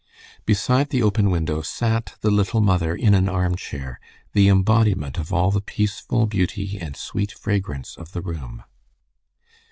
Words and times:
Beside 0.47 0.89
the 0.89 1.03
open 1.03 1.29
window 1.29 1.61
sat 1.61 2.15
the 2.21 2.31
little 2.31 2.59
mother 2.59 2.95
in 2.95 3.13
an 3.13 3.29
arm 3.29 3.55
chair, 3.55 3.99
the 4.33 4.49
embodiment 4.49 5.19
of 5.19 5.31
all 5.31 5.51
the 5.51 5.61
peaceful 5.61 6.25
beauty 6.25 6.79
and 6.79 6.97
sweet 6.97 7.31
fragrance 7.33 7.95
of 7.97 8.11
the 8.11 8.21
room. 8.23 8.63